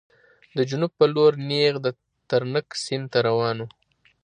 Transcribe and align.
د 0.57 0.59
جنوب 0.69 0.91
په 0.99 1.05
لور 1.13 1.33
نېغ 1.49 1.73
د 1.85 1.87
ترنک 2.29 2.67
سیند 2.83 3.07
ته 3.11 3.19
روان 3.27 3.57
و. 3.61 3.67